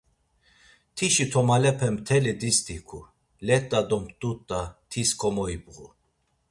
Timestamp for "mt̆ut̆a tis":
4.03-5.09